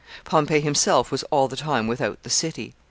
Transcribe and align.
Pompey 0.25 0.61
himself 0.61 1.11
was 1.11 1.21
all 1.29 1.47
the 1.47 1.55
time 1.55 1.85
without 1.85 2.23
the 2.23 2.29
city. 2.31 2.73